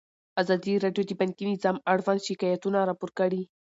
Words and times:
ازادي 0.41 0.73
راډیو 0.83 1.03
د 1.07 1.11
بانکي 1.19 1.45
نظام 1.53 1.77
اړوند 1.91 2.25
شکایتونه 2.27 2.77
راپور 2.89 3.11
کړي. 3.19 3.41